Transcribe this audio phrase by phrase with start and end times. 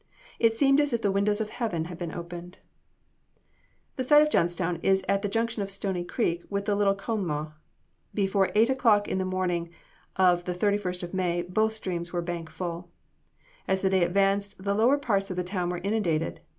[0.39, 2.57] It seemed as if the windows of heaven had been opened.
[3.97, 7.51] The site of Johnstown is at the Junction of Stony Creek with the Little Conemaugh.
[8.11, 9.69] Before eight o'clock on the morning
[10.15, 12.89] of the 31st of May, both streams were bank full.
[13.67, 16.39] As the day advanced the lower parts of the town were inundated.